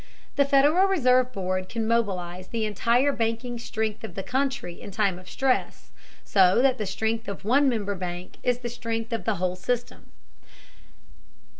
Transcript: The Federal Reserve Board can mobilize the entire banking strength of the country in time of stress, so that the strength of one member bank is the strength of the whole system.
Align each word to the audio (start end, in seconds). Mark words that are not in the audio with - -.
The 0.35 0.45
Federal 0.45 0.87
Reserve 0.87 1.31
Board 1.31 1.69
can 1.69 1.87
mobilize 1.87 2.47
the 2.47 2.65
entire 2.65 3.11
banking 3.13 3.59
strength 3.59 4.03
of 4.03 4.15
the 4.15 4.23
country 4.23 4.81
in 4.81 4.89
time 4.89 5.19
of 5.19 5.29
stress, 5.29 5.91
so 6.25 6.59
that 6.63 6.79
the 6.79 6.87
strength 6.87 7.27
of 7.27 7.45
one 7.45 7.69
member 7.69 7.93
bank 7.93 8.37
is 8.41 8.57
the 8.57 8.69
strength 8.69 9.13
of 9.13 9.25
the 9.25 9.35
whole 9.35 9.55
system. 9.55 10.11